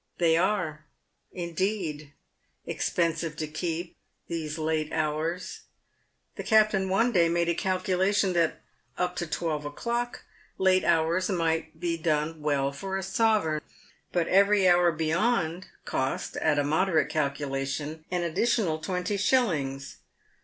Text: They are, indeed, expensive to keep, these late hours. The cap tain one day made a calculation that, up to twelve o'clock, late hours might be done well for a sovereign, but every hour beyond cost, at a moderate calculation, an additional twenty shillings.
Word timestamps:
They 0.17 0.35
are, 0.35 0.85
indeed, 1.31 2.11
expensive 2.65 3.35
to 3.35 3.45
keep, 3.45 3.95
these 4.27 4.57
late 4.57 4.91
hours. 4.91 5.59
The 6.37 6.43
cap 6.43 6.71
tain 6.71 6.89
one 6.89 7.11
day 7.11 7.29
made 7.29 7.49
a 7.49 7.53
calculation 7.53 8.33
that, 8.33 8.61
up 8.97 9.15
to 9.17 9.27
twelve 9.27 9.63
o'clock, 9.63 10.23
late 10.57 10.83
hours 10.83 11.29
might 11.29 11.79
be 11.79 11.97
done 11.97 12.41
well 12.41 12.71
for 12.71 12.97
a 12.97 13.03
sovereign, 13.03 13.61
but 14.11 14.27
every 14.27 14.67
hour 14.67 14.91
beyond 14.91 15.67
cost, 15.85 16.35
at 16.37 16.57
a 16.57 16.63
moderate 16.63 17.09
calculation, 17.09 18.03
an 18.09 18.23
additional 18.23 18.79
twenty 18.79 19.17
shillings. 19.17 19.97